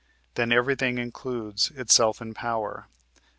Then 0.33 0.51
everything 0.51 0.97
includes 0.97 1.69
itself 1.75 2.23
in 2.23 2.33
power. 2.33 2.87